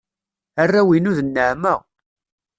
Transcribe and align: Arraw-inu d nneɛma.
Arraw-inu 0.61 1.11
d 1.17 1.19
nneɛma. 1.23 1.73